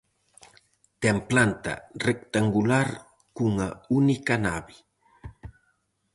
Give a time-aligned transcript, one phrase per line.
[1.01, 1.73] Ten planta
[2.07, 2.87] rectangular
[3.35, 3.67] cunha
[3.99, 4.75] única nave.